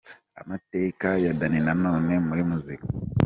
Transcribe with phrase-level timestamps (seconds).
[0.41, 2.85] Amateka ya Danny Nanone muri muzika.